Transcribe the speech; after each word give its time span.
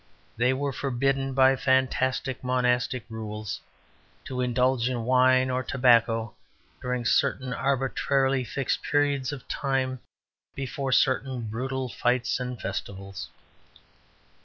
They 0.35 0.51
were 0.51 0.73
forbidden, 0.73 1.35
by 1.35 1.55
fantastic 1.55 2.43
monastic 2.43 3.05
rules, 3.07 3.61
to 4.25 4.41
indulge 4.41 4.89
in 4.89 5.03
wine 5.03 5.51
or 5.51 5.61
tobacco 5.61 6.33
during 6.81 7.05
certain 7.05 7.53
arbitrarily 7.53 8.43
fixed 8.43 8.81
periods 8.81 9.31
of 9.31 9.47
time, 9.47 9.99
before 10.55 10.91
certain 10.91 11.43
brutal 11.47 11.87
fights 11.87 12.39
and 12.39 12.59
festivals. 12.59 13.29